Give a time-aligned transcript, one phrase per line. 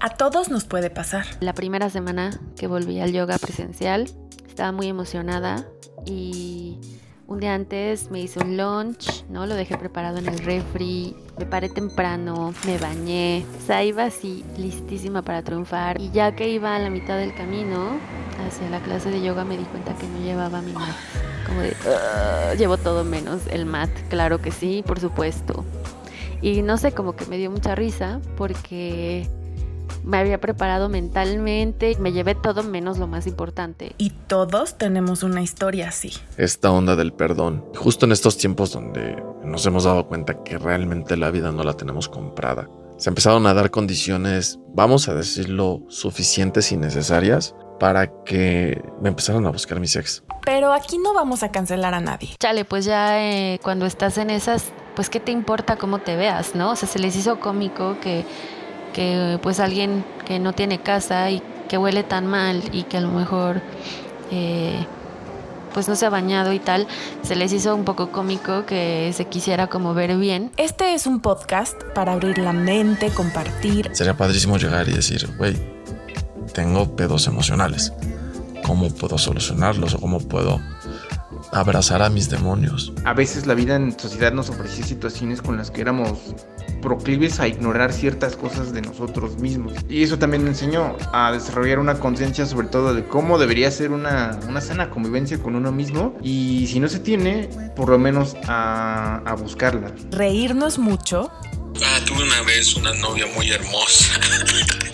[0.00, 1.26] A todos nos puede pasar.
[1.40, 4.08] La primera semana que volví al yoga presencial,
[4.46, 5.66] estaba muy emocionada
[6.06, 6.78] y
[7.26, 9.44] un día antes me hice un lunch, ¿no?
[9.46, 14.44] Lo dejé preparado en el refri, me paré temprano, me bañé, o sea, iba así
[14.56, 16.00] listísima para triunfar.
[16.00, 17.98] Y ya que iba a la mitad del camino
[18.46, 20.94] hacia la clase de yoga me di cuenta que no llevaba mi mat.
[21.44, 21.74] Como de,
[22.56, 25.64] llevo todo menos el mat, claro que sí, por supuesto.
[26.40, 29.28] Y no sé, como que me dio mucha risa porque
[30.08, 33.92] me había preparado mentalmente, me llevé todo menos lo más importante.
[33.98, 36.12] Y todos tenemos una historia así.
[36.38, 41.18] Esta onda del perdón, justo en estos tiempos donde nos hemos dado cuenta que realmente
[41.18, 42.70] la vida no la tenemos comprada.
[42.96, 49.44] Se empezaron a dar condiciones, vamos a decirlo, suficientes y necesarias para que me empezaran
[49.46, 50.24] a buscar mis ex.
[50.44, 52.30] Pero aquí no vamos a cancelar a nadie.
[52.40, 56.54] Chale, pues ya eh, cuando estás en esas, pues qué te importa cómo te veas,
[56.54, 56.70] ¿no?
[56.70, 58.24] O sea, se les hizo cómico que
[58.92, 63.00] que pues alguien que no tiene casa y que huele tan mal y que a
[63.00, 63.60] lo mejor
[64.30, 64.84] eh,
[65.72, 66.86] pues no se ha bañado y tal,
[67.22, 70.50] se les hizo un poco cómico que se quisiera como ver bien.
[70.56, 73.90] Este es un podcast para abrir la mente, compartir.
[73.92, 75.56] Sería padrísimo llegar y decir, güey,
[76.52, 77.92] tengo pedos emocionales.
[78.64, 80.60] ¿Cómo puedo solucionarlos o cómo puedo
[81.52, 82.92] abrazar a mis demonios?
[83.04, 86.18] A veces la vida en sociedad nos ofrecía situaciones con las que éramos
[86.82, 89.72] proclives a ignorar ciertas cosas de nosotros mismos.
[89.88, 93.90] Y eso también me enseñó a desarrollar una conciencia sobre todo de cómo debería ser
[93.90, 96.16] una, una, sana convivencia con uno mismo.
[96.22, 99.92] Y si no se tiene, por lo menos a, a buscarla.
[100.10, 101.30] Reírnos mucho.
[101.84, 104.20] Ah, tuve una vez una novia muy hermosa.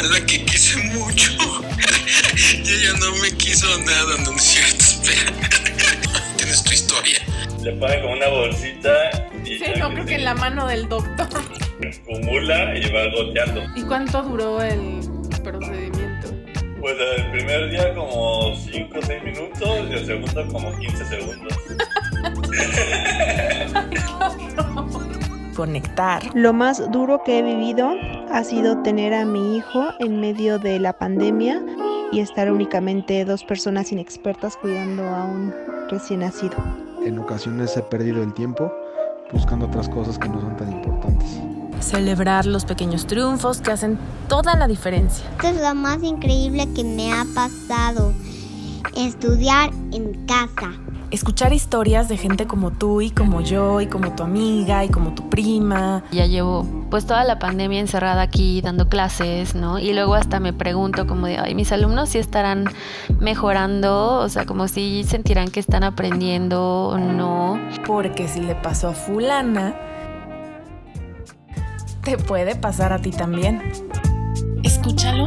[0.00, 1.32] a la que quise mucho.
[2.06, 4.84] Y ella no me quiso nada, no es cierto.
[6.36, 7.18] Tienes tu historia.
[7.62, 11.28] Le pone como una bolsita Sí, no, creo que en la mano del doctor.
[11.28, 13.62] Acumula y va goteando.
[13.76, 15.00] ¿Y cuánto duró el
[15.44, 16.34] procedimiento?
[16.80, 21.54] Pues el primer día como 5 o 6 minutos y el segundo como 15 segundos.
[25.54, 26.22] Conectar.
[26.34, 27.94] Lo más duro que he vivido
[28.30, 31.62] ha sido tener a mi hijo en medio de la pandemia
[32.12, 35.54] y estar únicamente dos personas inexpertas cuidando a un
[35.90, 36.56] recién nacido.
[37.04, 38.72] En ocasiones he perdido el tiempo
[39.32, 41.40] buscando otras cosas que no son tan importantes.
[41.80, 45.24] Celebrar los pequeños triunfos que hacen toda la diferencia.
[45.32, 48.12] Esto es lo más increíble que me ha pasado.
[48.96, 50.72] Estudiar en casa.
[51.10, 55.14] Escuchar historias de gente como tú y como yo y como tu amiga y como
[55.14, 56.02] tu prima.
[56.10, 59.78] Ya llevo pues toda la pandemia encerrada aquí dando clases, ¿no?
[59.78, 62.64] Y luego hasta me pregunto como de, ay, mis alumnos sí estarán
[63.20, 67.58] mejorando, o sea, como si sentirán que están aprendiendo o no.
[67.86, 69.74] Porque si le pasó a fulana,
[72.02, 73.62] te puede pasar a ti también.
[74.62, 75.26] Escúchalo